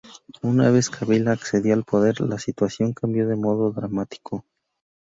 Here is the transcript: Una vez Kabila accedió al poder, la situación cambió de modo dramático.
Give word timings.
Una 0.41 0.71
vez 0.71 0.89
Kabila 0.89 1.31
accedió 1.33 1.75
al 1.75 1.83
poder, 1.83 2.21
la 2.21 2.39
situación 2.39 2.91
cambió 2.93 3.27
de 3.27 3.35
modo 3.35 3.71
dramático. 3.71 4.47